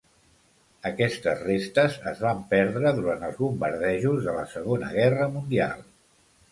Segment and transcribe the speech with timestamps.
[0.89, 5.91] Aquestes restes es van perdre durant els bombardejos de la Segona Guerra Mundial.